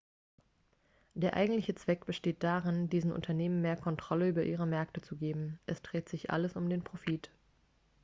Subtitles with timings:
[1.13, 5.83] der eigentliche zweck besteht darin diesen unternehmen mehr kontrolle über ihre märkte zu geben es
[5.83, 7.29] dreht sich alles um den profit